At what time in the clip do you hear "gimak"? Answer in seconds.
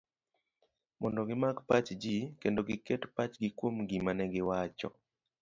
1.29-1.57